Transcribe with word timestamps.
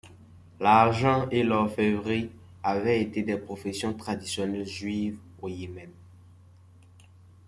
L'argent 0.59 1.29
et 1.29 1.43
l'orfèvrerie 1.43 2.31
avait 2.63 3.03
été 3.03 3.21
des 3.21 3.37
professions 3.37 3.93
traditionnelles 3.93 4.65
juives 4.65 5.19
au 5.43 5.47
Yémen. 5.47 5.91